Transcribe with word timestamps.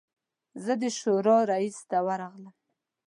زه 0.63 0.73
د 0.81 0.83
شورا 0.99 1.37
رییس 1.51 1.77
ته 1.89 1.97
ورغلم. 2.07 2.45